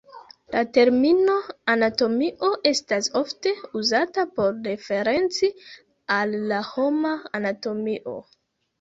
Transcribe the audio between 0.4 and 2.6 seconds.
La termino "anatomio"